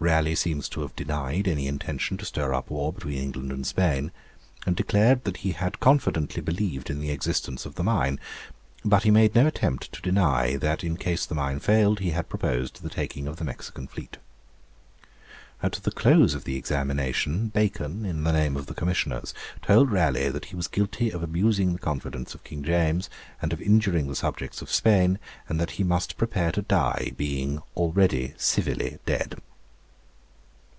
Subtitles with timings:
[0.00, 4.10] Raleigh seems to have denied any intention to stir up war between England and Spain,
[4.66, 8.18] and declared that he had confidently believed in the existence of the mine.
[8.84, 12.28] But he made no attempt to deny that in case the mine failed he had
[12.28, 14.16] proposed the taking of the Mexican fleet.
[15.62, 19.32] At the close of the examination, Bacon, in the name of the Commissioners,
[19.62, 23.08] told Raleigh that he was guilty of abusing the confidence of King James
[23.40, 27.62] and of injuring the subjects of Spain, and that he must prepare to die, being
[27.76, 29.38] 'already civilly dead.'